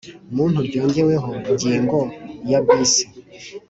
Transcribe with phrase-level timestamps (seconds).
[0.35, 1.99] Muntu ryongewemo ingingo
[2.49, 2.93] ya bis